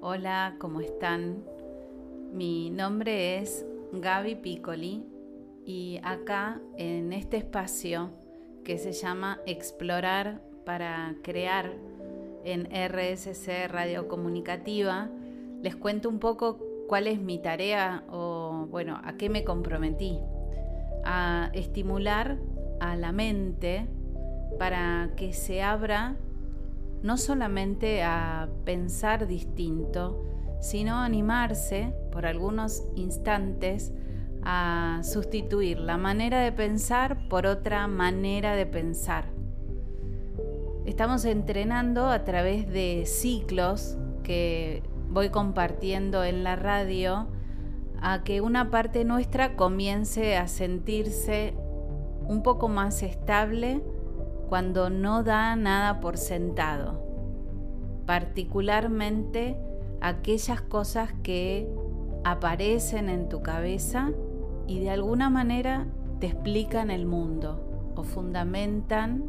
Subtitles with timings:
[0.00, 1.42] Hola, ¿cómo están?
[2.32, 5.04] Mi nombre es Gaby Piccoli
[5.66, 8.10] y acá en este espacio
[8.64, 11.72] que se llama Explorar para Crear
[12.44, 15.10] en RSC Radio Comunicativa,
[15.62, 20.20] les cuento un poco cuál es mi tarea o, bueno, a qué me comprometí.
[21.04, 22.38] A estimular
[22.78, 23.88] a la mente
[24.60, 26.14] para que se abra
[27.02, 30.24] no solamente a pensar distinto,
[30.60, 33.92] sino animarse por algunos instantes
[34.42, 39.26] a sustituir la manera de pensar por otra manera de pensar.
[40.86, 47.28] Estamos entrenando a través de ciclos que voy compartiendo en la radio
[48.00, 51.54] a que una parte nuestra comience a sentirse
[52.26, 53.82] un poco más estable
[54.48, 57.02] cuando no da nada por sentado,
[58.06, 59.56] particularmente
[60.00, 61.68] aquellas cosas que
[62.24, 64.10] aparecen en tu cabeza
[64.66, 65.86] y de alguna manera
[66.20, 69.24] te explican el mundo o fundamentan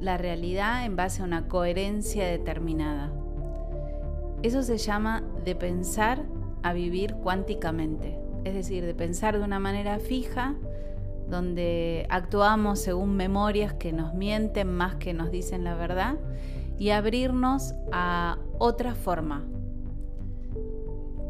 [0.00, 3.12] la realidad en base a una coherencia determinada.
[4.42, 6.24] Eso se llama de pensar
[6.62, 10.54] a vivir cuánticamente, es decir, de pensar de una manera fija,
[11.28, 16.18] donde actuamos según memorias que nos mienten más que nos dicen la verdad,
[16.78, 19.44] y abrirnos a otra forma.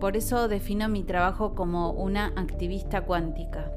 [0.00, 3.72] Por eso defino mi trabajo como una activista cuántica.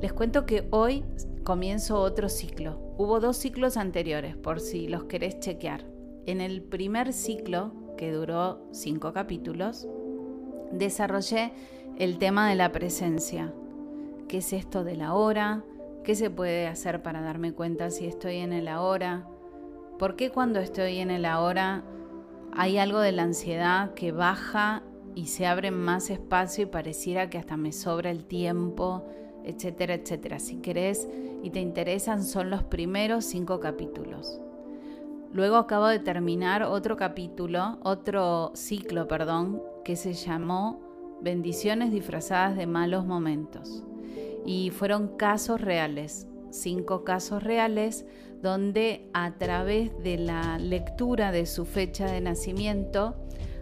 [0.00, 1.04] Les cuento que hoy
[1.44, 2.78] comienzo otro ciclo.
[2.98, 5.84] Hubo dos ciclos anteriores, por si los querés chequear.
[6.26, 9.86] En el primer ciclo, que duró cinco capítulos,
[10.72, 11.52] desarrollé
[11.96, 13.52] el tema de la presencia.
[14.28, 15.64] ¿Qué es esto de la hora?
[16.02, 19.28] ¿Qué se puede hacer para darme cuenta si estoy en el ahora?
[19.98, 21.84] ¿Por qué cuando estoy en el ahora
[22.52, 24.82] hay algo de la ansiedad que baja
[25.14, 29.04] y se abre más espacio y pareciera que hasta me sobra el tiempo,
[29.44, 30.38] etcétera, etcétera?
[30.38, 31.08] Si querés
[31.42, 34.40] y te interesan, son los primeros cinco capítulos.
[35.32, 40.80] Luego acabo de terminar otro capítulo, otro ciclo, perdón, que se llamó
[41.20, 43.84] Bendiciones disfrazadas de malos momentos.
[44.44, 48.06] Y fueron casos reales, cinco casos reales,
[48.42, 53.16] donde a través de la lectura de su fecha de nacimiento,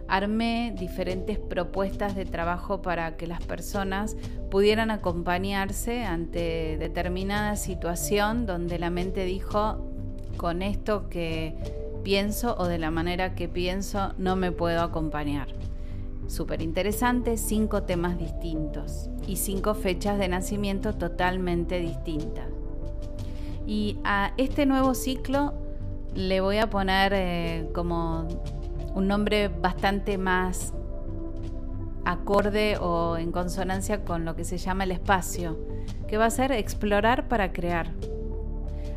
[0.07, 4.17] armé diferentes propuestas de trabajo para que las personas
[4.51, 9.89] pudieran acompañarse ante determinada situación donde la mente dijo,
[10.37, 11.55] con esto que
[12.03, 15.47] pienso o de la manera que pienso no me puedo acompañar.
[16.33, 22.47] Súper interesante, cinco temas distintos y cinco fechas de nacimiento totalmente distintas.
[23.67, 25.53] Y a este nuevo ciclo
[26.15, 28.27] le voy a poner eh, como
[28.95, 30.73] un nombre bastante más
[32.03, 35.59] acorde o en consonancia con lo que se llama el espacio,
[36.07, 37.91] que va a ser explorar para crear.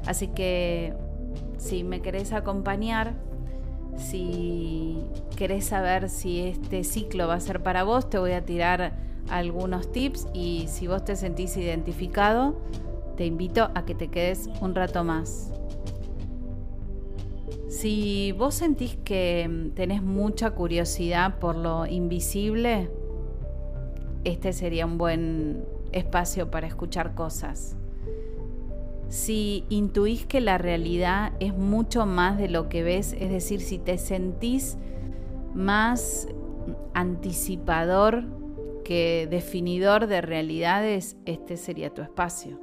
[0.06, 0.94] Así que
[1.58, 3.12] si me querés acompañar,
[3.96, 4.98] si
[5.36, 8.94] querés saber si este ciclo va a ser para vos, te voy a tirar
[9.28, 12.60] algunos tips y si vos te sentís identificado,
[13.16, 15.52] te invito a que te quedes un rato más.
[17.68, 22.90] Si vos sentís que tenés mucha curiosidad por lo invisible,
[24.24, 27.76] este sería un buen espacio para escuchar cosas.
[29.08, 33.78] Si intuís que la realidad es mucho más de lo que ves, es decir, si
[33.78, 34.76] te sentís
[35.54, 36.28] más
[36.94, 38.24] anticipador
[38.84, 42.60] que definidor de realidades, este sería tu espacio.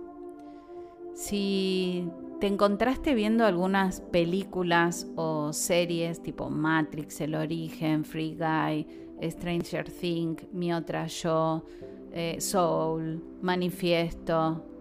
[1.13, 2.09] Si
[2.39, 8.87] te encontraste viendo algunas películas o series tipo Matrix, El Origen, Free Guy,
[9.29, 11.63] Stranger Things, Mi Otra Yo,
[12.11, 14.72] eh, Soul, Manifiesto,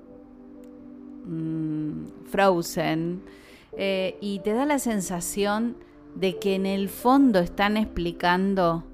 [1.25, 3.23] mm, Frozen,
[3.77, 5.77] eh, y te da la sensación
[6.15, 8.85] de que en el fondo están explicando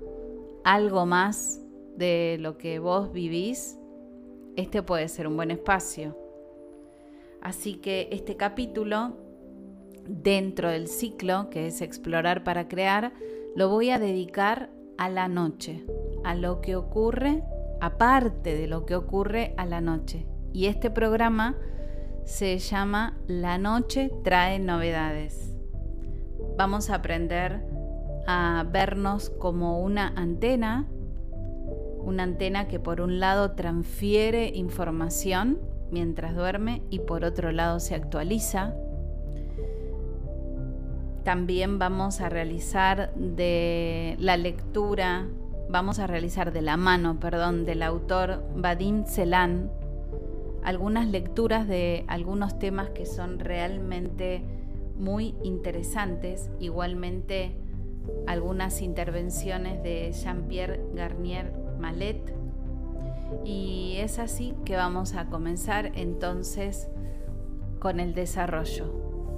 [0.65, 1.61] algo más
[1.97, 3.79] de lo que vos vivís,
[4.57, 6.17] este puede ser un buen espacio.
[7.41, 9.17] Así que este capítulo,
[10.07, 13.13] dentro del ciclo, que es explorar para crear,
[13.55, 15.85] lo voy a dedicar a la noche,
[16.25, 17.43] a lo que ocurre,
[17.81, 20.27] aparte de lo que ocurre a la noche.
[20.53, 21.57] Y este programa
[22.29, 25.57] se llama La noche trae novedades.
[26.59, 27.65] Vamos a aprender
[28.27, 30.87] a vernos como una antena,
[32.01, 35.59] una antena que por un lado transfiere información
[35.91, 38.75] mientras duerme y por otro lado se actualiza.
[41.25, 45.27] también vamos a realizar de la lectura,
[45.69, 49.71] vamos a realizar de la mano, perdón, del autor Vadim Celan,
[50.69, 54.43] algunas lecturas de algunos temas que son realmente
[54.99, 57.57] muy interesantes, igualmente
[58.27, 62.35] algunas intervenciones de Jean-Pierre Garnier Malet.
[63.47, 66.91] Y es así que vamos a comenzar entonces
[67.79, 68.93] con el desarrollo.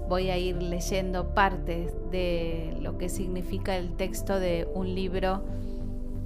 [0.08, 5.44] Voy a ir leyendo partes de lo que significa el texto de un libro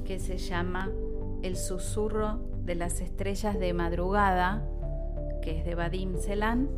[0.06, 0.90] que se llama
[1.42, 4.66] El susurro de las estrellas de madrugada,
[5.44, 6.70] que es de Vadim Celan,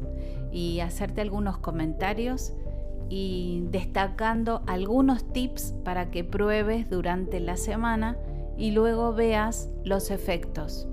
[0.50, 2.52] y hacerte algunos comentarios
[3.08, 8.18] y destacando algunos tips para que pruebes durante la semana
[8.56, 10.88] y luego veas los efectos.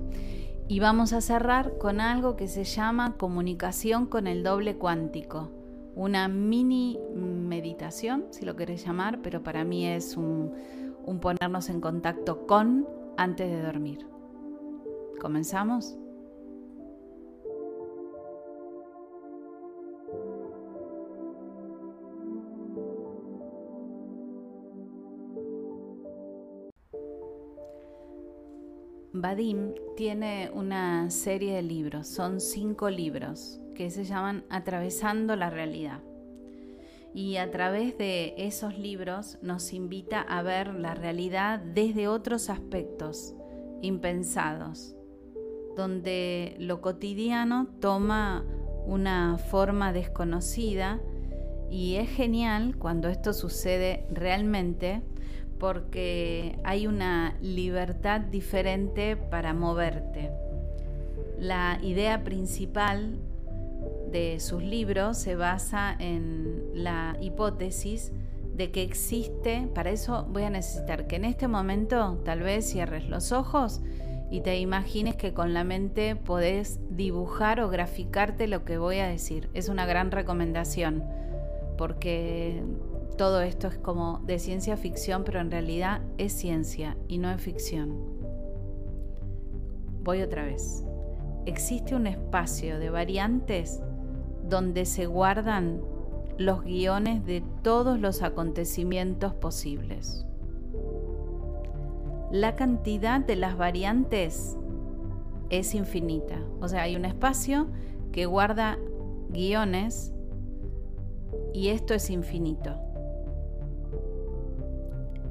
[0.68, 5.50] Y vamos a cerrar con algo que se llama comunicación con el doble cuántico.
[5.96, 10.52] Una mini meditación, si lo querés llamar, pero para mí es un
[11.20, 12.86] ponernos en contacto con
[13.16, 14.06] antes de dormir.
[15.20, 15.98] ¿Comenzamos?
[29.16, 36.00] Vadim tiene una serie de libros, son cinco libros que se llaman Atravesando la realidad.
[37.14, 43.36] Y a través de esos libros nos invita a ver la realidad desde otros aspectos
[43.82, 44.96] impensados,
[45.76, 48.44] donde lo cotidiano toma
[48.84, 51.00] una forma desconocida
[51.70, 55.02] y es genial cuando esto sucede realmente
[55.58, 60.30] porque hay una libertad diferente para moverte.
[61.38, 63.18] La idea principal
[64.10, 68.12] de sus libros se basa en la hipótesis
[68.54, 73.08] de que existe, para eso voy a necesitar que en este momento tal vez cierres
[73.08, 73.80] los ojos
[74.30, 79.08] y te imagines que con la mente podés dibujar o graficarte lo que voy a
[79.08, 79.48] decir.
[79.54, 81.04] Es una gran recomendación
[81.76, 82.62] porque
[83.16, 87.40] todo esto es como de ciencia ficción, pero en realidad es ciencia y no es
[87.40, 87.96] ficción.
[90.02, 90.84] Voy otra vez.
[91.46, 93.80] Existe un espacio de variantes
[94.48, 95.80] donde se guardan
[96.38, 100.26] los guiones de todos los acontecimientos posibles.
[102.32, 104.56] La cantidad de las variantes
[105.50, 106.42] es infinita.
[106.60, 107.68] O sea, hay un espacio
[108.10, 108.76] que guarda
[109.28, 110.12] guiones
[111.52, 112.83] y esto es infinito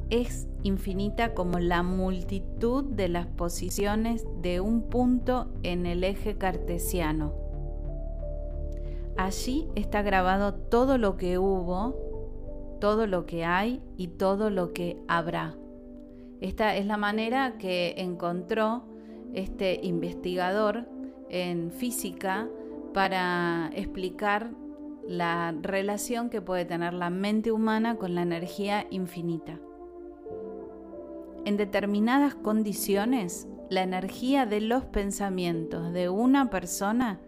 [0.09, 7.33] es infinita como la multitud de las posiciones de un punto en el eje cartesiano.
[9.17, 14.97] Allí está grabado todo lo que hubo, todo lo que hay y todo lo que
[15.07, 15.55] habrá.
[16.41, 18.83] Esta es la manera que encontró
[19.33, 20.85] este investigador
[21.29, 22.49] en física
[22.93, 24.51] para explicar
[25.07, 29.59] la relación que puede tener la mente humana con la energía infinita.
[31.45, 37.19] En determinadas condiciones, la energía de los pensamientos de una persona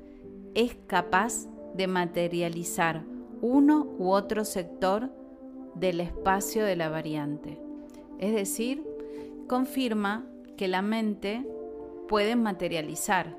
[0.53, 3.03] es capaz de materializar
[3.41, 5.11] uno u otro sector
[5.75, 7.59] del espacio de la variante.
[8.19, 8.83] Es decir,
[9.47, 11.45] confirma que la mente
[12.07, 13.37] puede materializar.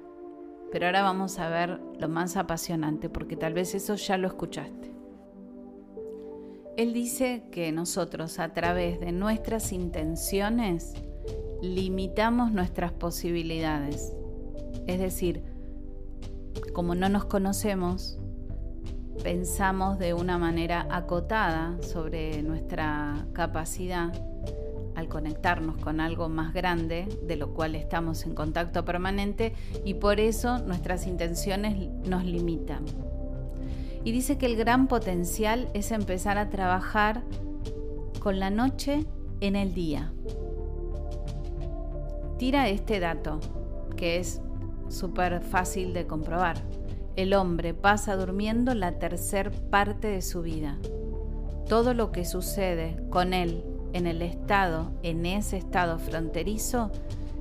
[0.71, 4.96] Pero ahora vamos a ver lo más apasionante, porque tal vez eso ya lo escuchaste.
[6.77, 10.93] Él dice que nosotros a través de nuestras intenciones
[11.63, 14.13] limitamos nuestras posibilidades.
[14.87, 15.43] Es decir,
[16.75, 18.19] como no nos conocemos,
[19.23, 24.13] pensamos de una manera acotada sobre nuestra capacidad
[24.95, 29.55] al conectarnos con algo más grande, de lo cual estamos en contacto permanente,
[29.85, 32.85] y por eso nuestras intenciones nos limitan
[34.07, 37.25] y dice que el gran potencial es empezar a trabajar
[38.21, 39.05] con la noche
[39.41, 40.13] en el día.
[42.39, 43.41] Tira este dato,
[43.97, 44.41] que es
[44.89, 46.63] súper fácil de comprobar.
[47.17, 50.79] El hombre pasa durmiendo la tercer parte de su vida.
[51.69, 56.93] Todo lo que sucede con él en el estado, en ese estado fronterizo,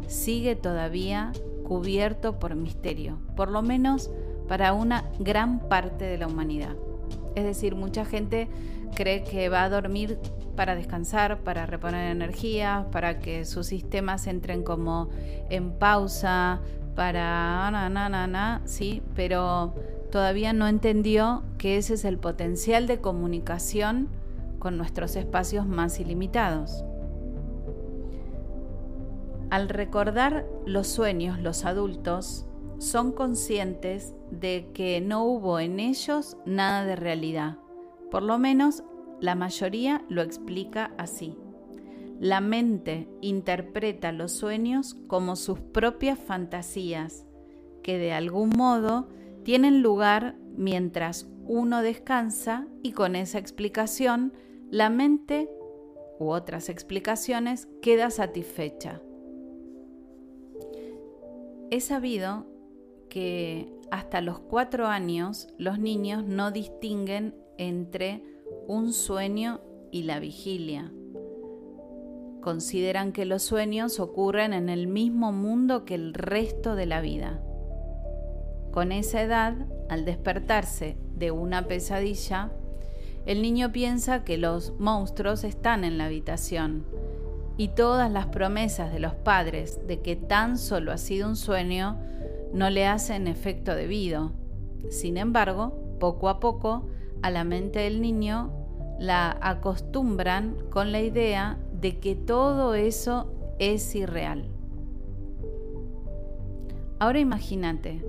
[0.08, 1.32] sigue todavía
[1.64, 4.10] cubierto por misterio, por lo menos
[4.48, 6.76] para una gran parte de la humanidad.
[7.36, 8.48] Es decir, mucha gente
[8.96, 10.20] cree que va a dormir
[10.56, 15.10] para descansar, para reponer energía, para que sus sistemas entren como
[15.50, 16.62] en pausa,
[16.96, 19.76] para na, na, na, na, sí, pero
[20.12, 24.08] todavía no entendió que ese es el potencial de comunicación
[24.60, 26.86] con nuestros espacios más ilimitados.
[29.50, 32.46] Al recordar los sueños, los adultos
[32.80, 37.58] son conscientes de que no hubo en ellos nada de realidad.
[38.12, 38.84] Por lo menos
[39.20, 41.38] la mayoría lo explica así.
[42.20, 47.26] La mente interpreta los sueños como sus propias fantasías,
[47.84, 49.10] que de algún modo
[49.44, 54.34] tienen lugar mientras uno descansa y con esa explicación
[54.72, 55.50] la mente
[56.20, 59.02] u otras explicaciones queda satisfecha.
[61.70, 62.46] He sabido
[63.16, 68.22] que hasta los cuatro años los niños no distinguen entre
[68.68, 70.92] un sueño y la vigilia.
[72.42, 77.40] Consideran que los sueños ocurren en el mismo mundo que el resto de la vida.
[78.74, 79.56] Con esa edad,
[79.88, 82.52] al despertarse de una pesadilla,
[83.26, 86.86] el niño piensa que los monstruos están en la habitación
[87.56, 91.98] y todas las promesas de los padres de que tan solo ha sido un sueño
[92.56, 94.32] no le hacen efecto debido.
[94.90, 96.88] Sin embargo, poco a poco,
[97.22, 98.50] a la mente del niño
[98.98, 104.48] la acostumbran con la idea de que todo eso es irreal.
[106.98, 108.06] Ahora imagínate,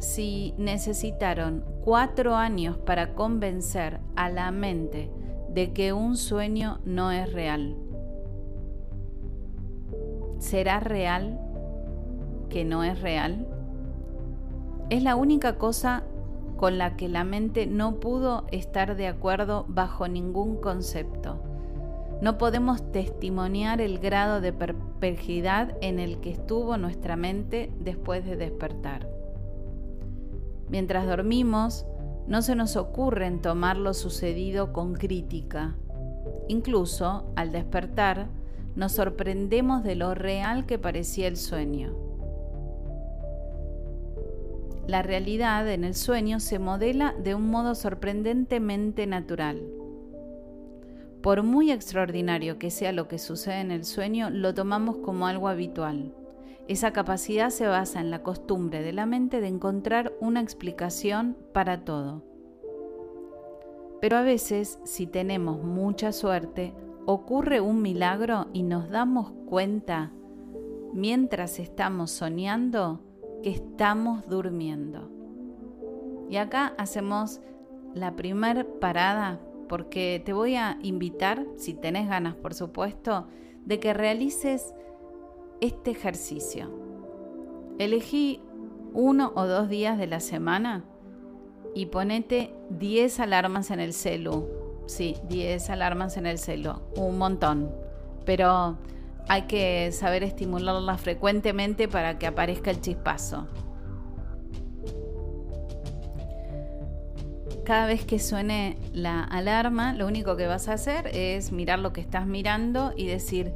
[0.00, 5.12] si necesitaron cuatro años para convencer a la mente
[5.48, 7.76] de que un sueño no es real,
[10.40, 11.38] ¿será real
[12.48, 13.46] que no es real?
[14.88, 16.04] Es la única cosa
[16.56, 21.42] con la que la mente no pudo estar de acuerdo bajo ningún concepto.
[22.22, 28.36] No podemos testimoniar el grado de perplejidad en el que estuvo nuestra mente después de
[28.36, 29.08] despertar.
[30.68, 31.84] Mientras dormimos,
[32.28, 35.74] no se nos ocurre tomar lo sucedido con crítica.
[36.46, 38.28] Incluso, al despertar,
[38.76, 42.05] nos sorprendemos de lo real que parecía el sueño.
[44.86, 49.60] La realidad en el sueño se modela de un modo sorprendentemente natural.
[51.22, 55.48] Por muy extraordinario que sea lo que sucede en el sueño, lo tomamos como algo
[55.48, 56.14] habitual.
[56.68, 61.84] Esa capacidad se basa en la costumbre de la mente de encontrar una explicación para
[61.84, 62.22] todo.
[64.00, 66.74] Pero a veces, si tenemos mucha suerte,
[67.06, 70.12] ocurre un milagro y nos damos cuenta,
[70.92, 73.00] mientras estamos soñando,
[73.46, 75.08] estamos durmiendo.
[76.28, 77.40] Y acá hacemos
[77.94, 83.28] la primer parada porque te voy a invitar, si tenés ganas por supuesto,
[83.64, 84.74] de que realices
[85.60, 86.70] este ejercicio.
[87.78, 88.40] Elegí
[88.92, 90.84] uno o dos días de la semana
[91.74, 94.48] y ponete 10 alarmas en el celu.
[94.86, 96.74] Sí, 10 alarmas en el celu.
[96.96, 97.70] Un montón.
[98.24, 98.78] Pero
[99.28, 103.46] hay que saber estimularlas frecuentemente para que aparezca el chispazo.
[107.64, 111.92] Cada vez que suene la alarma, lo único que vas a hacer es mirar lo
[111.92, 113.52] que estás mirando y decir,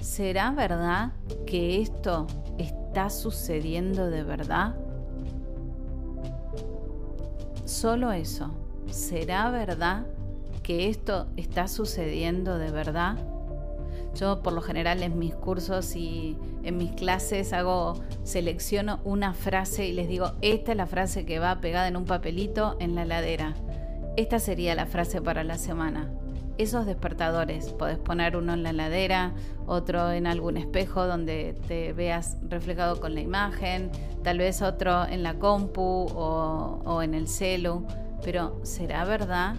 [0.00, 1.12] ¿será verdad
[1.46, 2.26] que esto
[2.58, 4.74] está sucediendo de verdad?
[7.64, 8.50] Solo eso.
[8.90, 10.06] ¿Será verdad
[10.64, 13.18] que esto está sucediendo de verdad?
[14.14, 19.86] Yo por lo general en mis cursos y en mis clases hago, selecciono una frase
[19.86, 23.04] y les digo, esta es la frase que va pegada en un papelito en la
[23.04, 23.54] ladera.
[24.16, 26.10] Esta sería la frase para la semana
[26.58, 27.72] esos despertadores.
[27.72, 29.32] Podés poner uno en la ladera,
[29.66, 33.90] otro en algún espejo donde te veas reflejado con la imagen,
[34.22, 37.86] tal vez otro en la compu o, o en el celu.
[38.22, 39.56] Pero ¿será verdad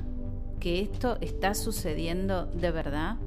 [0.59, 3.17] que esto está sucediendo de verdad?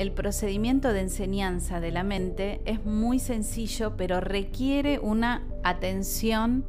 [0.00, 6.64] El procedimiento de enseñanza de la mente es muy sencillo, pero requiere una atención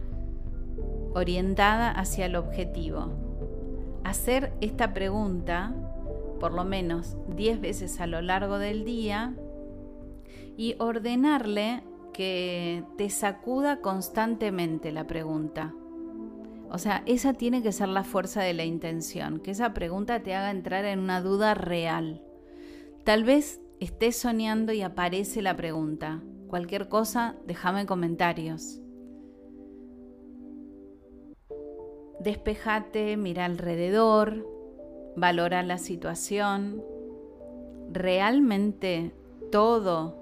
[1.13, 3.07] orientada hacia el objetivo.
[4.03, 5.73] Hacer esta pregunta
[6.41, 9.33] por lo menos 10 veces a lo largo del día
[10.57, 15.73] y ordenarle que te sacuda constantemente la pregunta.
[16.69, 20.35] O sea, esa tiene que ser la fuerza de la intención, que esa pregunta te
[20.35, 22.25] haga entrar en una duda real.
[23.03, 26.21] Tal vez estés soñando y aparece la pregunta.
[26.47, 28.79] Cualquier cosa, déjame comentarios.
[32.19, 34.47] Despejate, mira alrededor,
[35.15, 36.83] valora la situación.
[37.91, 39.15] ¿Realmente
[39.51, 40.15] todo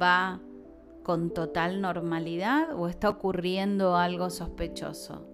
[0.00, 0.40] va
[1.02, 5.26] con total normalidad o está ocurriendo algo sospechoso?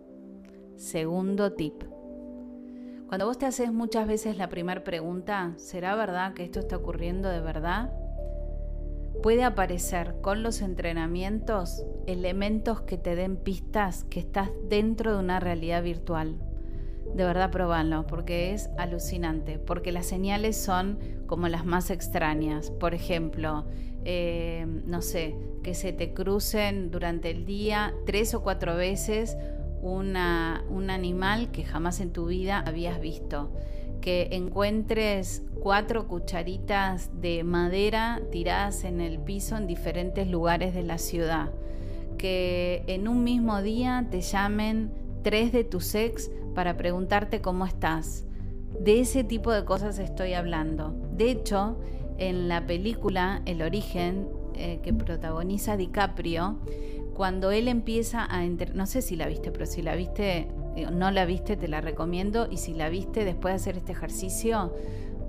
[0.76, 1.84] Segundo tip.
[3.08, 7.28] Cuando vos te haces muchas veces la primera pregunta, ¿será verdad que esto está ocurriendo
[7.28, 7.92] de verdad?
[9.22, 15.38] Puede aparecer con los entrenamientos elementos que te den pistas que estás dentro de una
[15.38, 16.36] realidad virtual.
[17.14, 22.72] De verdad probarlo, porque es alucinante, porque las señales son como las más extrañas.
[22.72, 23.66] Por ejemplo,
[24.04, 29.36] eh, no sé, que se te crucen durante el día tres o cuatro veces
[29.82, 33.50] una, un animal que jamás en tu vida habías visto.
[34.00, 40.98] Que encuentres cuatro cucharitas de madera tiradas en el piso en diferentes lugares de la
[40.98, 41.50] ciudad.
[42.18, 44.92] Que en un mismo día te llamen
[45.22, 48.24] tres de tus ex para preguntarte cómo estás.
[48.80, 50.94] De ese tipo de cosas estoy hablando.
[51.12, 51.78] De hecho,
[52.18, 56.58] en la película El origen eh, que protagoniza DiCaprio,
[57.16, 58.44] cuando él empieza a...
[58.44, 60.48] No sé si la viste, pero si la viste,
[60.92, 62.46] no la viste, te la recomiendo.
[62.50, 64.74] Y si la viste después de hacer este ejercicio,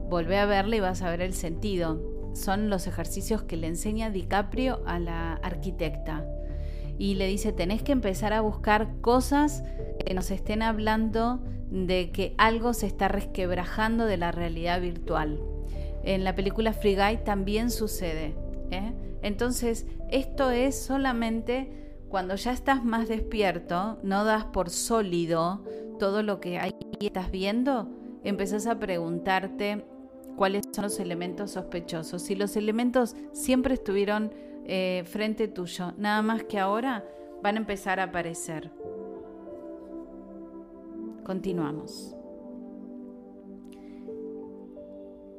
[0.09, 2.01] volvé a verla y vas a ver el sentido.
[2.33, 6.25] Son los ejercicios que le enseña DiCaprio a la arquitecta.
[6.99, 9.63] Y le dice, tenés que empezar a buscar cosas
[10.05, 11.39] que nos estén hablando
[11.71, 15.39] de que algo se está resquebrajando de la realidad virtual.
[16.03, 18.35] En la película Free Guy también sucede.
[18.71, 18.93] ¿eh?
[19.21, 25.63] Entonces, esto es solamente cuando ya estás más despierto, no das por sólido
[25.99, 27.89] todo lo que ahí estás viendo,
[28.23, 29.85] empezás a preguntarte
[30.35, 32.21] cuáles son los elementos sospechosos.
[32.21, 34.31] Si los elementos siempre estuvieron
[34.65, 37.03] eh, frente tuyo, nada más que ahora
[37.41, 38.71] van a empezar a aparecer.
[41.23, 42.16] Continuamos.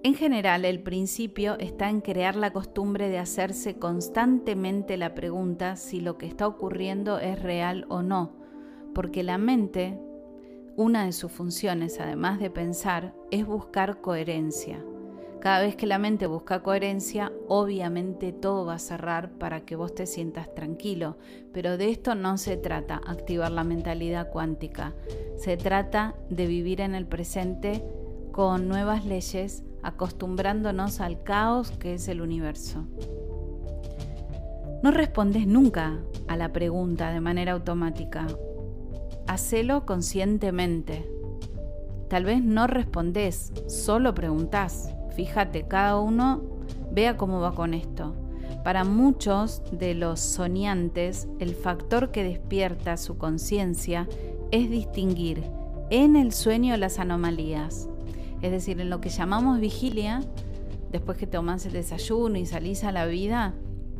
[0.05, 6.00] En general, el principio está en crear la costumbre de hacerse constantemente la pregunta si
[6.00, 8.37] lo que está ocurriendo es real o no,
[8.95, 9.99] porque la mente,
[10.76, 14.85] una de sus funciones, además de pensar, es buscar coherencia.
[15.40, 19.96] Cada vez que la mente busca coherencia, obviamente todo va a cerrar para que vos
[19.96, 21.16] te sientas tranquilo,
[21.53, 24.94] pero de esto no se trata activar la mentalidad cuántica,
[25.37, 27.85] se trata de vivir en el presente
[28.31, 32.85] con nuevas leyes acostumbrándonos al caos que es el universo.
[34.83, 38.27] No respondes nunca a la pregunta de manera automática.
[39.27, 41.11] Hacelo conscientemente.
[42.09, 44.95] Tal vez no respondes, solo preguntas.
[45.17, 46.43] Fíjate, cada uno
[46.93, 48.14] vea cómo va con esto.
[48.64, 54.09] Para muchos de los soñantes, el factor que despierta su conciencia
[54.51, 55.43] es distinguir
[55.91, 57.88] en el sueño las anomalías.
[58.42, 60.22] Es decir, en lo que llamamos vigilia,
[60.92, 63.55] después que tomas el desayuno y salís a la vida,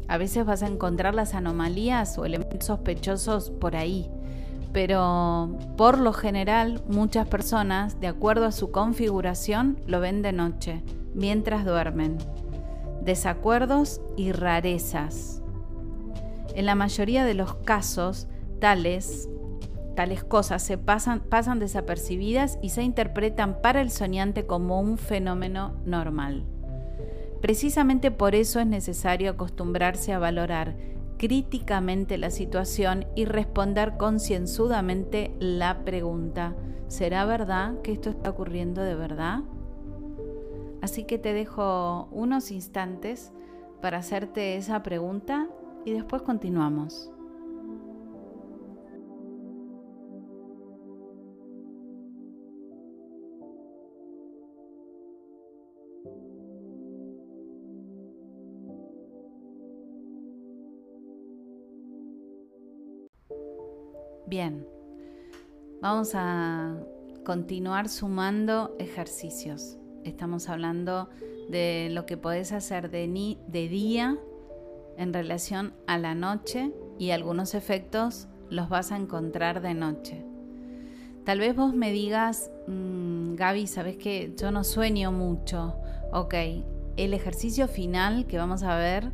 [0.07, 4.11] a veces vas a encontrar las anomalías o elementos sospechosos por ahí.
[4.72, 10.83] Pero por lo general muchas personas, de acuerdo a su configuración, lo ven de noche,
[11.14, 12.18] mientras duermen.
[13.03, 15.42] Desacuerdos y rarezas.
[16.55, 18.29] En la mayoría de los casos,
[18.61, 19.29] tales
[19.99, 25.75] tales cosas se pasan, pasan desapercibidas y se interpretan para el soñante como un fenómeno
[25.85, 26.45] normal.
[27.41, 30.77] Precisamente por eso es necesario acostumbrarse a valorar
[31.17, 36.55] críticamente la situación y responder concienzudamente la pregunta,
[36.87, 39.41] ¿será verdad que esto está ocurriendo de verdad?
[40.81, 43.33] Así que te dejo unos instantes
[43.83, 45.49] para hacerte esa pregunta
[45.85, 47.11] y después continuamos.
[64.29, 64.69] Bien,
[65.81, 66.77] vamos a
[67.25, 69.79] continuar sumando ejercicios.
[70.05, 71.09] Estamos hablando
[71.49, 74.19] de lo que podés hacer de, de día
[74.99, 80.27] en relación a la noche y algunos efectos los vas a encontrar de noche.
[81.25, 85.75] Tal vez vos me digas, mm, Gaby, sabes que yo no sueño mucho.
[86.12, 86.35] Ok,
[86.99, 89.11] el ejercicio final que vamos a ver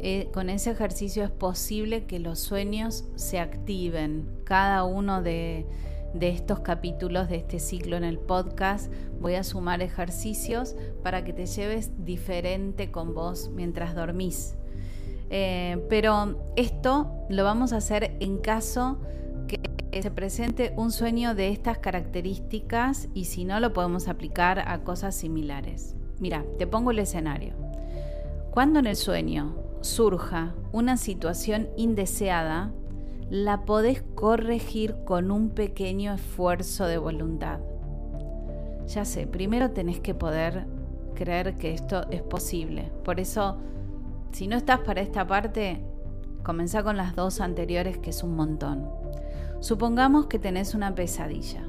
[0.00, 4.28] eh, con ese ejercicio es posible que los sueños se activen.
[4.44, 5.66] Cada uno de,
[6.20, 11.46] estos capítulos de este ciclo en el podcast voy a sumar ejercicios para que te
[11.46, 14.56] lleves diferente con vos mientras dormís.
[15.30, 19.00] Eh, pero esto lo vamos a hacer en caso
[19.48, 19.58] que
[20.02, 25.14] se presente un sueño de estas características y si no lo podemos aplicar a cosas
[25.14, 25.96] similares.
[26.18, 27.54] Mira, te pongo el escenario.
[28.50, 32.72] Cuando en el sueño surja una situación indeseada,
[33.28, 37.60] la podés corregir con un pequeño esfuerzo de voluntad.
[38.86, 40.66] Ya sé, primero tenés que poder
[41.14, 42.90] creer que esto es posible.
[43.04, 43.58] Por eso,
[44.32, 45.84] si no estás para esta parte,
[46.42, 48.88] comenzá con las dos anteriores, que es un montón.
[49.60, 51.62] Supongamos que tenés una pesadilla.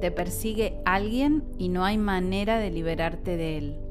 [0.00, 3.83] Te persigue alguien y no hay manera de liberarte de él.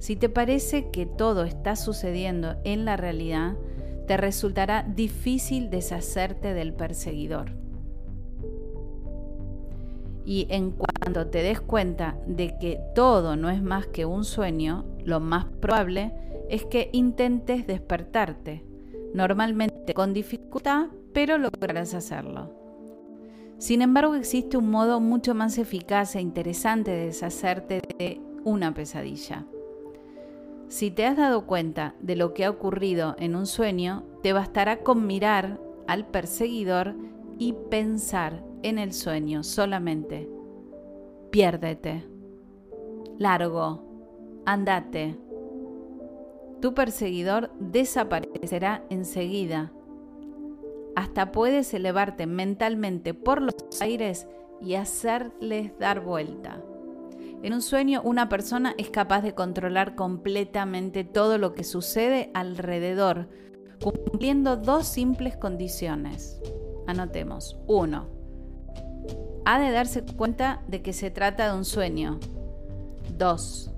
[0.00, 3.58] Si te parece que todo está sucediendo en la realidad,
[4.06, 7.52] te resultará difícil deshacerte del perseguidor.
[10.24, 14.86] Y en cuanto te des cuenta de que todo no es más que un sueño,
[15.04, 16.14] lo más probable
[16.48, 18.64] es que intentes despertarte,
[19.12, 22.54] normalmente con dificultad, pero lograrás hacerlo.
[23.58, 29.44] Sin embargo, existe un modo mucho más eficaz e interesante de deshacerte de una pesadilla.
[30.70, 34.84] Si te has dado cuenta de lo que ha ocurrido en un sueño, te bastará
[34.84, 36.94] con mirar al perseguidor
[37.38, 40.30] y pensar en el sueño solamente.
[41.32, 42.06] Piérdete.
[43.18, 43.82] Largo.
[44.46, 45.18] Andate.
[46.60, 49.72] Tu perseguidor desaparecerá enseguida.
[50.94, 54.28] Hasta puedes elevarte mentalmente por los aires
[54.60, 56.62] y hacerles dar vuelta.
[57.42, 63.30] En un sueño una persona es capaz de controlar completamente todo lo que sucede alrededor,
[63.82, 66.38] cumpliendo dos simples condiciones.
[66.86, 67.56] Anotemos.
[67.66, 68.08] 1.
[69.46, 72.20] Ha de darse cuenta de que se trata de un sueño.
[73.16, 73.70] 2.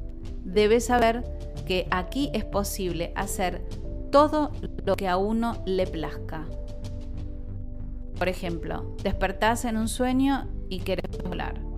[0.44, 1.22] Debe saber
[1.64, 3.64] que aquí es posible hacer
[4.10, 4.50] todo
[4.84, 6.46] lo que a uno le plazca.
[8.18, 11.71] Por ejemplo, despertás en un sueño y querés volar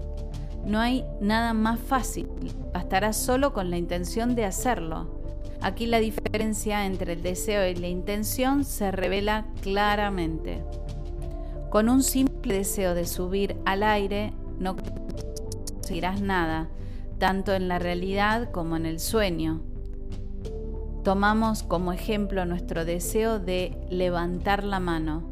[0.66, 2.28] no hay nada más fácil,
[2.72, 5.22] bastará solo con la intención de hacerlo.
[5.60, 10.62] Aquí la diferencia entre el deseo y la intención se revela claramente.
[11.70, 16.68] Con un simple deseo de subir al aire no conseguirás nada,
[17.18, 19.62] tanto en la realidad como en el sueño.
[21.02, 25.30] Tomamos como ejemplo nuestro deseo de levantar la mano.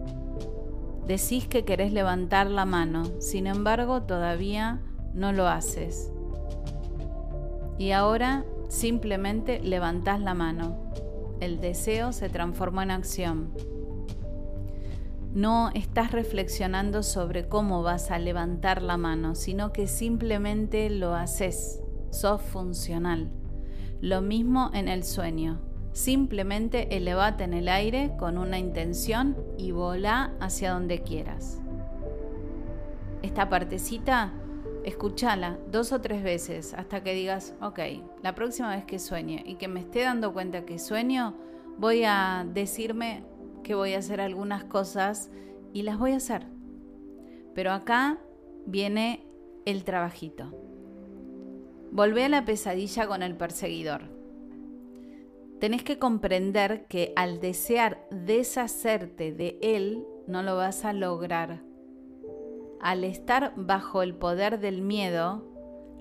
[1.07, 4.81] Decís que querés levantar la mano, sin embargo todavía
[5.15, 6.11] no lo haces.
[7.79, 10.77] Y ahora simplemente levantás la mano.
[11.41, 13.53] El deseo se transformó en acción.
[15.35, 21.81] No estás reflexionando sobre cómo vas a levantar la mano, sino que simplemente lo haces.
[22.11, 23.31] Sos funcional.
[24.01, 25.61] Lo mismo en el sueño.
[25.93, 31.61] Simplemente elevate en el aire con una intención y volá hacia donde quieras.
[33.23, 34.33] Esta partecita
[34.85, 37.79] escúchala dos o tres veces hasta que digas, ok,
[38.23, 41.37] la próxima vez que sueñe y que me esté dando cuenta que sueño,
[41.79, 43.25] voy a decirme
[43.63, 45.31] que voy a hacer algunas cosas
[45.73, 46.47] y las voy a hacer.
[47.55, 48.19] Pero acá
[48.67, 49.27] viene
[49.65, 50.51] el trabajito.
[51.91, 54.03] Volvé a la pesadilla con el perseguidor.
[55.61, 61.63] Tenés que comprender que al desear deshacerte de él, no lo vas a lograr
[62.83, 65.45] al estar bajo el poder del miedo,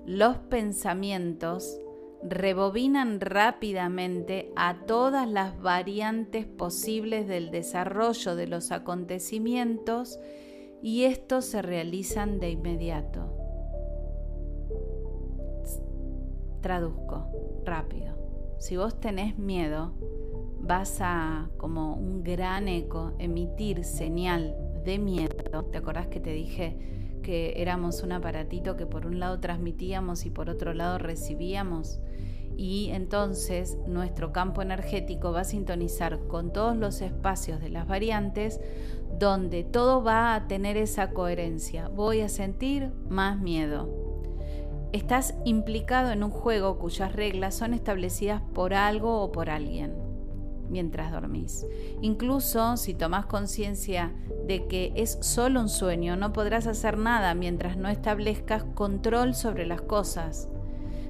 [0.04, 1.78] los pensamientos
[2.24, 10.18] rebobinan rápidamente a todas las variantes posibles del desarrollo de los acontecimientos
[10.82, 13.32] y estos se realizan de inmediato.
[16.62, 18.16] Traduzco rápido.
[18.58, 19.94] Si vos tenés miedo,
[20.60, 25.64] vas a, como un gran eco, emitir señal de miedo.
[25.70, 26.76] ¿Te acordás que te dije
[27.22, 32.00] que éramos un aparatito que por un lado transmitíamos y por otro lado recibíamos?
[32.56, 38.60] Y entonces nuestro campo energético va a sintonizar con todos los espacios de las variantes
[39.18, 41.88] donde todo va a tener esa coherencia.
[41.88, 43.88] Voy a sentir más miedo.
[44.92, 50.01] Estás implicado en un juego cuyas reglas son establecidas por algo o por alguien
[50.72, 51.66] mientras dormís.
[52.00, 54.12] Incluso si tomas conciencia
[54.46, 59.66] de que es solo un sueño, no podrás hacer nada mientras no establezcas control sobre
[59.66, 60.48] las cosas.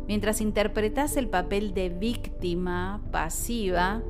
[0.09, 4.03] Mientras interpretas el papel de víctima pasiva,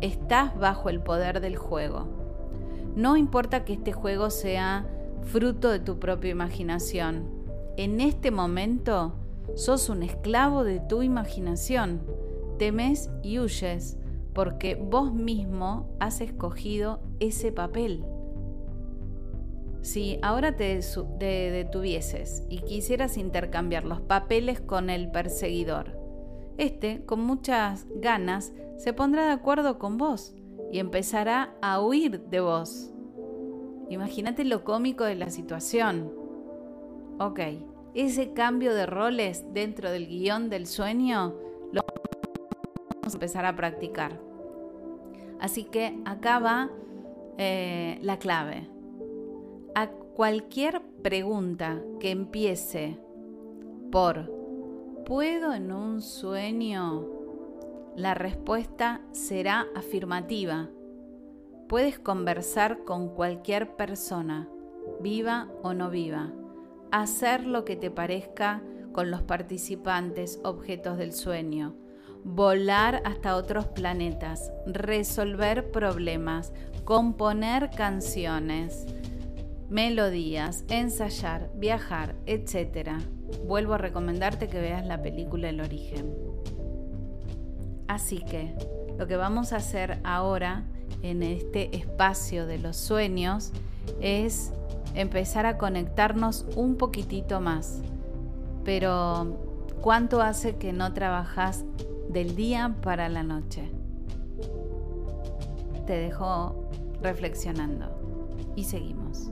[0.00, 2.08] estás bajo el poder del juego.
[2.96, 4.86] No importa que este juego sea
[5.22, 7.28] fruto de tu propia imaginación.
[7.76, 9.14] En este momento
[9.54, 12.00] sos un esclavo de tu imaginación.
[12.58, 13.99] Temes y huyes
[14.34, 18.04] porque vos mismo has escogido ese papel.
[19.82, 20.80] Si ahora te,
[21.18, 25.98] detuvieses y quisieras intercambiar los papeles con el perseguidor,
[26.58, 30.34] este, con muchas ganas, se pondrá de acuerdo con vos
[30.70, 32.90] y empezará a huir de vos.
[33.88, 36.12] Imagínate lo cómico de la situación.
[37.18, 37.40] Ok,
[37.94, 41.34] ese cambio de roles dentro del guion del sueño
[41.72, 41.82] lo
[43.14, 44.20] empezar a practicar.
[45.40, 46.70] Así que acá va
[47.38, 48.68] eh, la clave.
[49.74, 52.98] A cualquier pregunta que empiece
[53.90, 54.30] por
[55.06, 57.06] ¿puedo en un sueño?
[57.96, 60.68] La respuesta será afirmativa.
[61.68, 64.48] Puedes conversar con cualquier persona,
[65.00, 66.32] viva o no viva
[66.90, 71.74] hacer lo que te parezca con los participantes objetos del sueño,
[72.24, 76.52] volar hasta otros planetas, resolver problemas,
[76.84, 78.86] componer canciones,
[79.68, 82.90] melodías, ensayar, viajar, etc.
[83.46, 86.14] Vuelvo a recomendarte que veas la película El origen.
[87.86, 88.54] Así que
[88.98, 90.64] lo que vamos a hacer ahora
[91.02, 93.52] en este espacio de los sueños
[94.00, 94.52] es
[94.94, 97.80] empezar a conectarnos un poquitito más.
[98.64, 99.38] Pero,
[99.80, 101.64] ¿cuánto hace que no trabajas
[102.12, 103.70] del día para la noche?
[105.86, 106.68] Te dejo
[107.00, 107.86] reflexionando
[108.56, 109.30] y seguimos.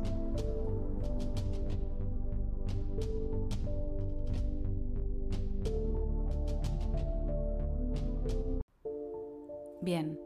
[9.83, 10.21] Bien,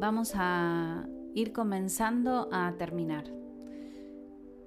[0.00, 3.24] vamos a ir comenzando a terminar.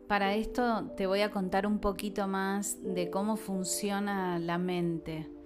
[0.07, 5.36] Para esto te voy a contar un poquito más de cómo funciona la mente.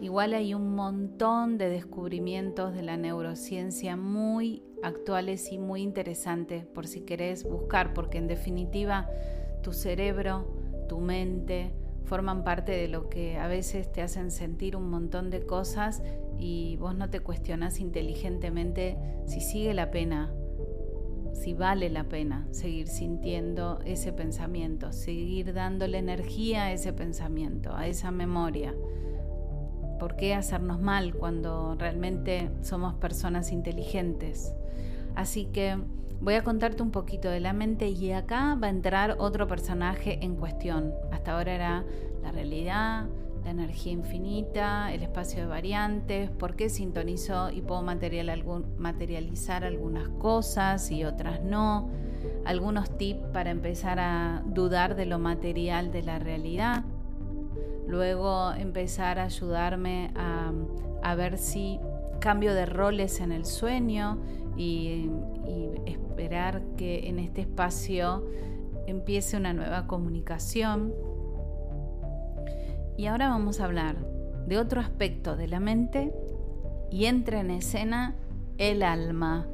[0.00, 6.86] Igual hay un montón de descubrimientos de la neurociencia muy actuales y muy interesantes por
[6.86, 9.08] si querés buscar, porque en definitiva
[9.62, 10.46] tu cerebro,
[10.88, 11.72] tu mente
[12.04, 16.02] forman parte de lo que a veces te hacen sentir un montón de cosas
[16.38, 20.32] y vos no te cuestionas inteligentemente si sigue la pena
[21.34, 27.86] si vale la pena seguir sintiendo ese pensamiento, seguir dándole energía a ese pensamiento, a
[27.86, 28.74] esa memoria.
[29.98, 34.54] ¿Por qué hacernos mal cuando realmente somos personas inteligentes?
[35.14, 35.76] Así que
[36.20, 40.18] voy a contarte un poquito de la mente y acá va a entrar otro personaje
[40.24, 40.92] en cuestión.
[41.10, 41.84] Hasta ahora era
[42.22, 43.06] la realidad,
[43.44, 50.90] la energía infinita, el espacio de variantes, por qué sintonizo y puedo materializar algunas cosas
[50.90, 51.88] y otras no,
[52.44, 56.84] algunos tips para empezar a dudar de lo material de la realidad,
[57.88, 61.80] luego empezar a ayudarme a, ver si
[62.20, 64.18] cambio de roles en el sueño
[64.56, 65.10] y
[65.86, 68.28] esperar que en este espacio
[68.86, 70.92] empiece una nueva comunicación
[72.98, 73.96] y ahora vamos a hablar
[74.46, 76.12] de otro aspecto de la mente
[76.90, 78.16] y entra en escena
[78.58, 79.46] el alma.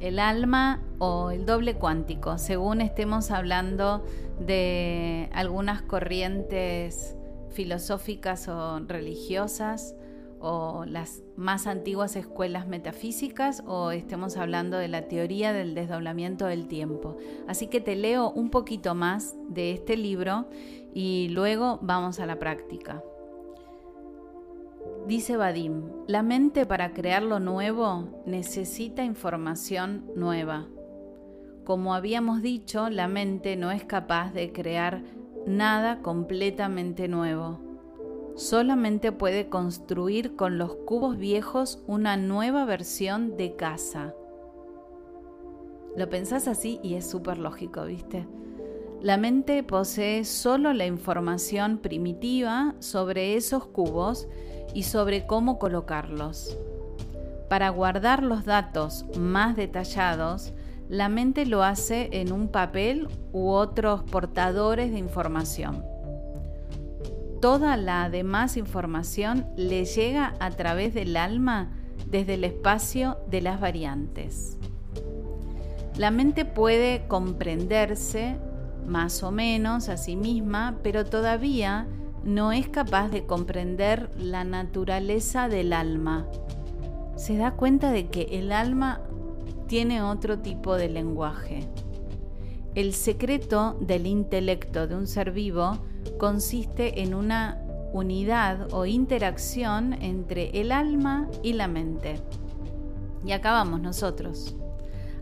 [0.00, 4.02] El alma o el doble cuántico, según estemos hablando
[4.38, 7.16] de algunas corrientes
[7.50, 9.94] filosóficas o religiosas
[10.40, 16.66] o las más antiguas escuelas metafísicas o estemos hablando de la teoría del desdoblamiento del
[16.66, 17.18] tiempo.
[17.46, 20.48] Así que te leo un poquito más de este libro
[20.94, 23.02] y luego vamos a la práctica.
[25.06, 30.68] Dice Vadim, la mente para crear lo nuevo necesita información nueva.
[31.64, 35.02] Como habíamos dicho, la mente no es capaz de crear
[35.56, 37.70] nada completamente nuevo
[38.40, 44.14] solamente puede construir con los cubos viejos una nueva versión de casa.
[45.94, 48.26] Lo pensás así y es súper lógico, ¿viste?
[49.02, 54.26] La mente posee solo la información primitiva sobre esos cubos
[54.74, 56.56] y sobre cómo colocarlos.
[57.50, 60.54] Para guardar los datos más detallados,
[60.90, 65.82] la mente lo hace en un papel u otros portadores de información
[67.40, 71.70] toda la demás información le llega a través del alma
[72.06, 74.58] desde el espacio de las variantes.
[75.96, 78.36] La mente puede comprenderse
[78.86, 81.86] más o menos a sí misma, pero todavía
[82.24, 86.26] no es capaz de comprender la naturaleza del alma.
[87.16, 89.00] Se da cuenta de que el alma
[89.70, 91.68] tiene otro tipo de lenguaje.
[92.74, 95.78] El secreto del intelecto de un ser vivo
[96.18, 102.16] consiste en una unidad o interacción entre el alma y la mente.
[103.24, 104.56] Y acá vamos nosotros.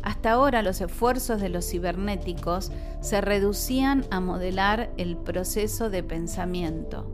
[0.01, 7.05] Hasta ahora los esfuerzos de los cibernéticos se reducían a modelar el proceso de pensamiento,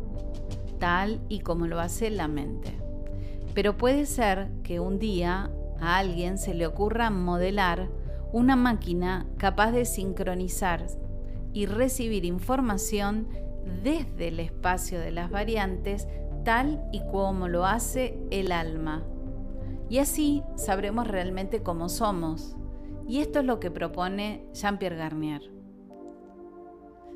[0.79, 2.79] tal y como lo hace la mente.
[3.55, 7.89] Pero puede ser que un día a alguien se le ocurra modelar
[8.33, 10.87] una máquina capaz de sincronizar
[11.53, 13.29] y recibir información
[13.83, 16.09] desde el espacio de las variantes,
[16.45, 19.05] tal y como lo hace el alma.
[19.89, 22.57] Y así sabremos realmente cómo somos.
[23.07, 25.55] Y esto es lo que propone Jean-Pierre Garnier.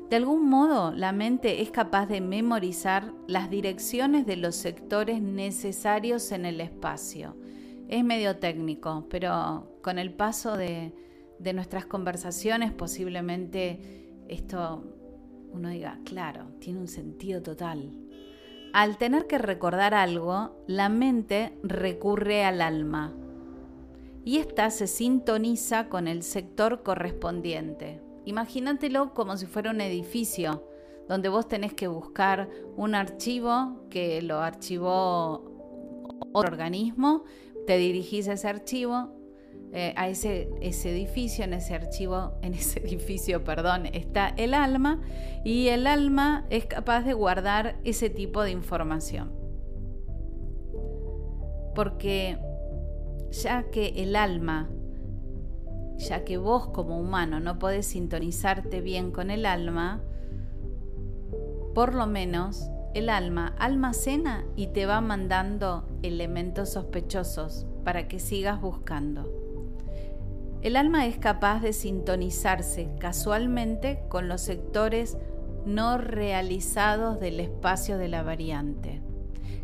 [0.09, 6.31] De algún modo, la mente es capaz de memorizar las direcciones de los sectores necesarios
[6.31, 7.35] en el espacio.
[7.89, 10.93] Es medio técnico, pero con el paso de,
[11.55, 14.83] nuestras conversaciones posiblemente esto
[15.51, 17.91] uno diga, claro, tiene un sentido total.
[18.73, 23.15] Al tener que recordar algo, la mente recurre al alma
[24.23, 28.03] y ésta se sintoniza con el sector correspondiente.
[28.25, 30.63] Imagínatelo como si fuera un edificio
[31.07, 35.49] donde vos tenés que buscar un archivo que lo archivó
[36.31, 37.23] otro organismo,
[37.65, 39.09] te dirigís a ese archivo,
[39.71, 45.01] eh, a ese, ese, edificio, en ese archivo, en ese edificio, perdón, está el alma
[45.43, 49.31] y el alma es capaz de guardar ese tipo de información.
[51.75, 52.37] Porque
[53.31, 54.69] ya que el alma,
[55.97, 60.01] ya que vos como humano no podés sintonizarte bien con el alma,
[61.75, 68.61] por lo menos el alma almacena y te va mandando elementos sospechosos para que sigas
[68.61, 69.31] buscando.
[70.61, 75.17] El alma es capaz de sintonizarse casualmente con los sectores
[75.65, 79.01] no realizados del espacio de la variante.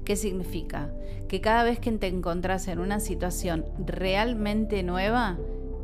[0.06, 0.94] ¿Qué significa?
[1.28, 5.38] Que cada vez que te encontrás en una situación realmente nueva,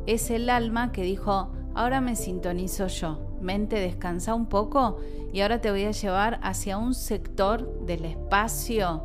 [0.06, 4.98] es el alma que dijo, ahora me sintonizo yo, mente descansa un poco
[5.32, 9.02] y ahora te voy a llevar hacia un sector del espacio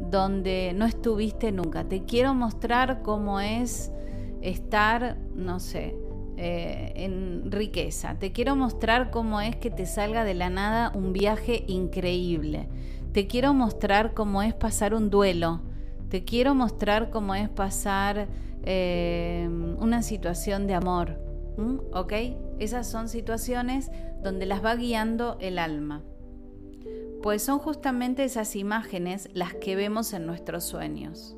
[0.00, 1.84] donde no estuviste nunca.
[1.84, 3.92] Te quiero mostrar cómo es
[4.40, 5.96] estar, no sé,
[6.36, 8.16] eh, en riqueza.
[8.18, 12.68] Te quiero mostrar cómo es que te salga de la nada un viaje increíble.
[13.12, 15.60] Te quiero mostrar cómo es pasar un duelo.
[16.08, 18.28] Te quiero mostrar cómo es pasar
[18.64, 21.20] eh, una situación de amor.
[21.92, 22.12] ¿Ok?
[22.60, 23.90] Esas son situaciones
[24.22, 26.02] donde las va guiando el alma.
[27.22, 31.36] Pues son justamente esas imágenes las que vemos en nuestros sueños.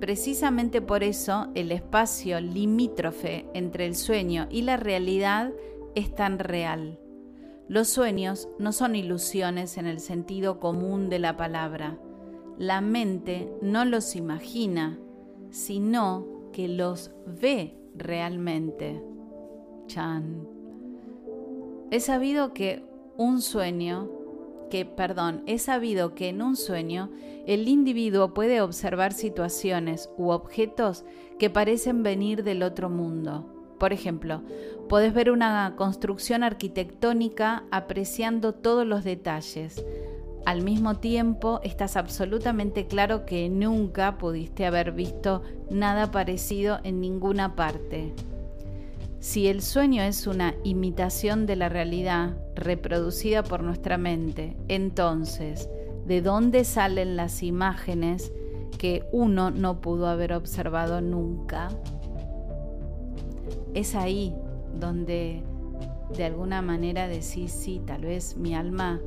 [0.00, 5.52] Precisamente por eso el espacio limítrofe entre el sueño y la realidad
[5.94, 6.98] es tan real.
[7.68, 11.98] Los sueños no son ilusiones en el sentido común de la palabra.
[12.58, 14.98] La mente no los imagina,
[15.50, 19.02] sino que los ve realmente.
[19.86, 20.53] Chan.
[21.90, 22.82] He sabido que
[23.16, 24.10] un sueño
[24.70, 27.10] que, perdón, he sabido que en un sueño
[27.46, 31.04] el individuo puede observar situaciones u objetos
[31.38, 33.50] que parecen venir del otro mundo.
[33.78, 34.42] Por ejemplo,
[34.88, 39.84] puedes ver una construcción arquitectónica apreciando todos los detalles.
[40.46, 47.56] Al mismo tiempo, estás absolutamente claro que nunca pudiste haber visto nada parecido en ninguna
[47.56, 48.12] parte.
[49.24, 55.70] Si el sueño es una imitación de la realidad reproducida por nuestra mente, entonces,
[56.04, 58.34] ¿de dónde salen las imágenes
[58.76, 61.70] que uno no pudo haber observado nunca?
[63.72, 64.34] Es ahí
[64.78, 65.42] donde
[66.14, 69.00] de alguna manera decís, sí, tal vez mi alma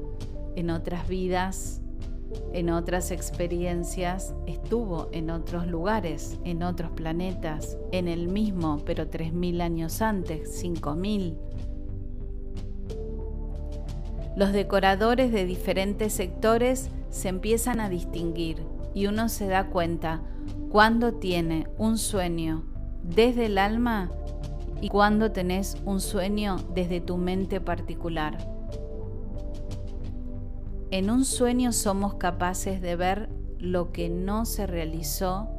[0.56, 1.84] en otras vidas
[2.54, 9.62] en otras experiencias, estuvo en otros lugares, en otros planetas, en el mismo, pero 3.000
[9.62, 11.38] años antes, 5.000.
[14.36, 18.64] Los decoradores de diferentes sectores se empiezan a distinguir
[18.94, 20.22] y uno se da cuenta
[20.70, 22.64] cuando tiene un sueño
[23.04, 24.12] desde el alma
[24.82, 28.57] y cuando tenés un sueño desde tu mente particular.
[30.90, 33.28] En un sueño somos capaces de ver
[33.60, 35.50] lo que no se realizó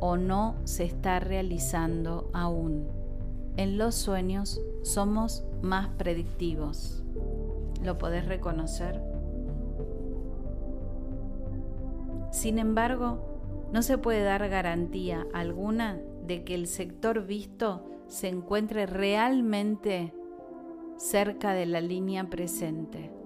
[0.00, 2.88] o no se está realizando aún.
[3.58, 7.02] En los sueños somos más predictivos.
[7.84, 9.02] ¿Lo podés reconocer?
[12.30, 18.86] Sin embargo, no se puede dar garantía alguna de que el sector visto se encuentre
[18.86, 20.14] realmente
[20.96, 23.21] cerca de la línea presente.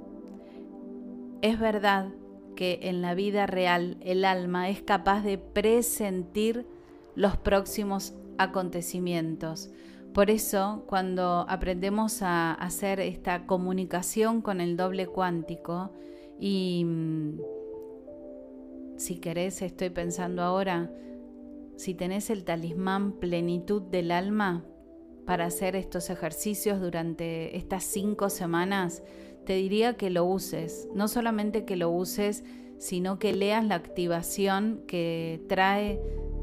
[1.43, 2.09] Es verdad
[2.55, 6.67] que en la vida real el alma es capaz de presentir
[7.15, 9.71] los próximos acontecimientos.
[10.15, 15.93] Por eso, cuando aprendemos a hacer esta comunicación con el doble cuántico,
[16.41, 17.41] y mm,
[18.97, 20.91] si querés, estoy pensando ahora,
[21.77, 24.65] si tenés el talismán plenitud del alma
[25.27, 29.03] para hacer estos ejercicios durante estas cinco semanas,
[29.47, 32.45] te diría que lo uses, no solamente que lo uses,
[32.79, 35.99] sino que leas la activación que trae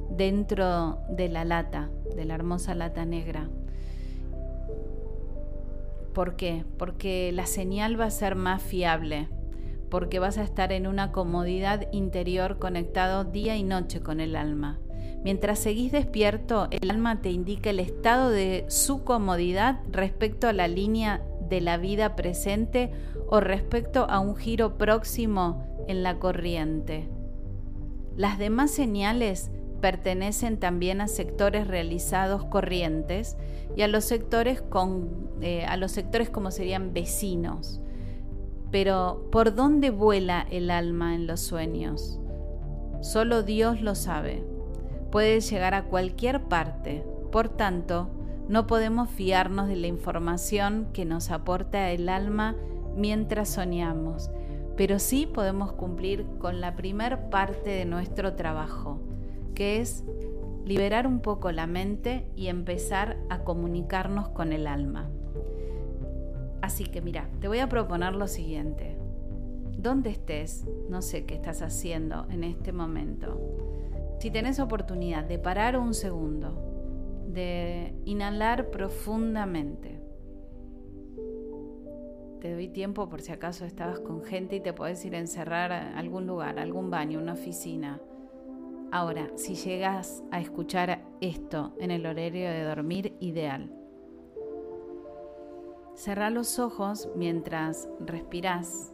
[0.10, 3.50] dentro de la lata, de la hermosa lata negra.
[6.14, 6.66] ¿Por qué?
[6.78, 9.28] Porque la señal va a ser más fiable,
[9.90, 14.80] porque vas a estar en una comodidad interior conectado día y noche con el alma.
[15.24, 20.68] Mientras seguís despierto, el alma te indica el estado de su comodidad respecto a la
[20.68, 22.92] línea de la vida presente
[23.28, 27.10] o respecto a un giro próximo en la corriente.
[28.16, 33.38] Las demás señales pertenecen también a sectores realizados corrientes
[33.76, 37.82] y a los sectores, con, eh, a los sectores como serían vecinos.
[38.72, 42.20] Pero ¿por dónde vuela el alma en los sueños?
[43.02, 44.44] Solo Dios lo sabe.
[45.12, 47.04] Puede llegar a cualquier parte.
[47.32, 48.10] Por tanto,
[48.54, 52.56] no podemos fiarnos de la información que nos aporta el alma
[52.96, 54.30] mientras soñamos,
[54.78, 59.00] pero sí podemos cumplir con la primer parte de nuestro trabajo,
[59.56, 60.04] que es
[60.66, 65.10] liberar un poco la mente y empezar a comunicarnos con el alma.
[66.62, 69.00] Así que mira, te voy a proponer lo siguiente.
[69.80, 70.64] ¿Dónde estés?
[70.90, 73.42] No sé qué estás haciendo en este momento.
[74.20, 76.73] Si tenés oportunidad de parar un segundo,
[77.34, 80.00] de inhalar profundamente,
[82.44, 85.72] te doy tiempo por si acaso estabas con gente y te podés ir a encerrar
[85.72, 88.02] a algún lugar, algún baño, una oficina.
[88.92, 93.74] Ahora, si llegas a escuchar esto en el horario de dormir, ideal.
[95.96, 98.94] Cerra los ojos mientras respiras.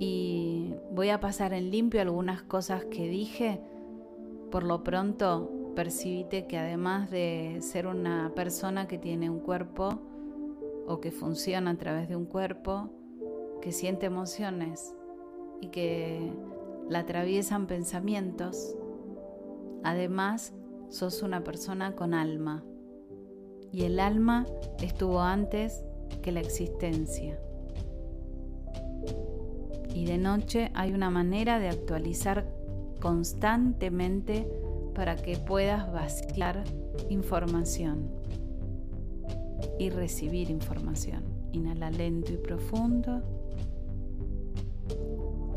[0.00, 3.60] Y voy a pasar en limpio algunas cosas que dije.
[4.50, 10.00] Por lo pronto, percibite que además de ser una persona que tiene un cuerpo
[10.86, 12.90] o que funciona a través de un cuerpo,
[13.60, 14.94] que siente emociones
[15.60, 16.32] y que
[16.88, 18.74] la atraviesan pensamientos,
[19.84, 20.54] además
[20.88, 22.64] sos una persona con alma
[23.70, 24.46] y el alma
[24.80, 25.84] estuvo antes
[26.22, 27.38] que la existencia.
[29.94, 32.57] Y de noche hay una manera de actualizar
[33.00, 34.48] constantemente
[34.94, 36.64] para que puedas vaciar
[37.08, 38.10] información
[39.78, 41.22] y recibir información.
[41.52, 43.22] Inhala lento y profundo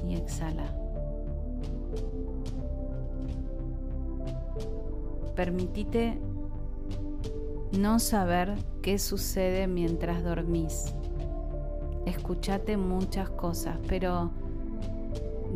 [0.08, 0.76] y exhala.
[5.36, 6.20] Permitite
[7.80, 10.94] no saber qué sucede mientras dormís.
[12.06, 14.32] Escuchate muchas cosas, pero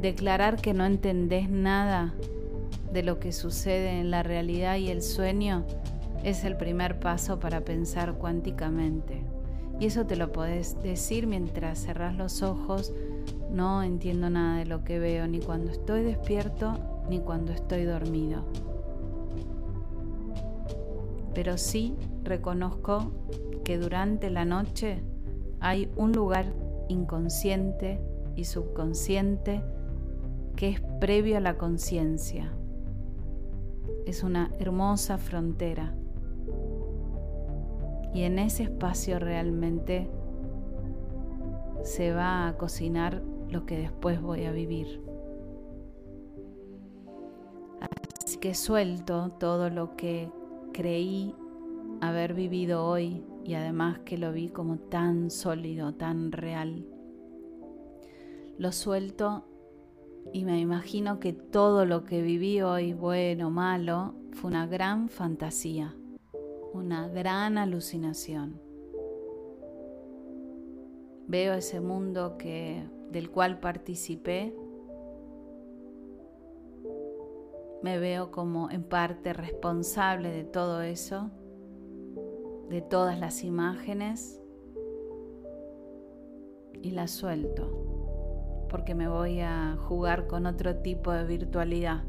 [0.01, 2.13] declarar que no entendés nada
[2.91, 5.65] de lo que sucede en la realidad y el sueño
[6.23, 9.21] es el primer paso para pensar cuánticamente.
[9.79, 12.93] Y eso te lo podés decir mientras cerrás los ojos.
[13.51, 16.79] No entiendo nada de lo que veo, ni cuando estoy despierto,
[17.09, 18.45] ni cuando estoy dormido.
[21.33, 23.11] Pero sí reconozco
[23.65, 25.01] que durante la noche
[25.59, 26.53] hay un lugar
[26.87, 27.99] inconsciente
[28.35, 29.61] y subconsciente
[30.55, 32.51] que es previo a la conciencia
[34.05, 35.93] es una hermosa frontera.
[38.13, 40.09] Y en ese espacio realmente
[41.83, 45.01] se va a cocinar lo que después voy a vivir.
[48.23, 50.31] Así que suelto todo lo que
[50.71, 51.35] creí
[52.01, 56.85] haber vivido hoy y además que lo vi como tan sólido, tan real.
[58.57, 59.45] Lo suelto
[60.33, 65.95] y me imagino que todo lo que viví hoy, bueno, malo, fue una gran fantasía,
[66.73, 68.59] una gran alucinación.
[71.27, 74.55] Veo ese mundo que, del cual participé,
[77.81, 81.29] me veo como en parte responsable de todo eso,
[82.69, 84.41] de todas las imágenes,
[86.81, 87.94] y las suelto
[88.75, 92.03] porque me voy a jugar con otro tipo de virtualidad,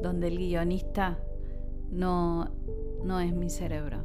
[0.00, 1.18] donde el guionista
[1.90, 2.48] no,
[3.04, 3.98] no es mi cerebro,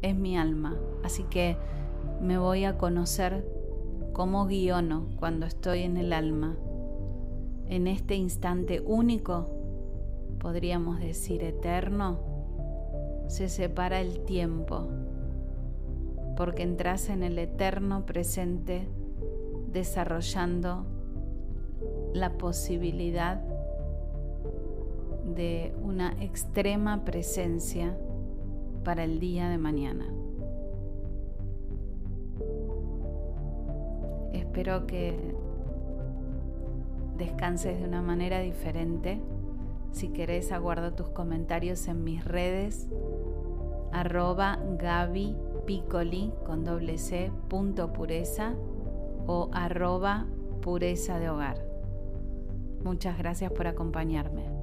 [0.00, 0.78] es mi alma.
[1.04, 1.58] Así que
[2.22, 3.46] me voy a conocer
[4.14, 6.56] como guiono cuando estoy en el alma.
[7.66, 9.50] En este instante único,
[10.38, 12.18] podríamos decir eterno,
[13.26, 14.88] se separa el tiempo,
[16.34, 18.88] porque entras en el eterno presente
[19.70, 20.86] desarrollando
[22.12, 23.40] la posibilidad
[25.34, 27.96] de una extrema presencia
[28.84, 30.06] para el día de mañana.
[34.52, 35.16] espero que
[37.16, 39.18] descanses de una manera diferente.
[39.92, 42.86] Si querés, aguardo tus comentarios en mis redes,
[43.92, 48.52] arroba Gaby Piccoli con doble C, punto pureza
[49.26, 50.26] o arroba
[50.60, 51.71] pureza de hogar.
[52.84, 54.61] Muchas gracias por acompañarme.